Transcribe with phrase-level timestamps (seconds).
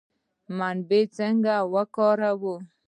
[0.57, 2.55] منابع څنګه وکاروو؟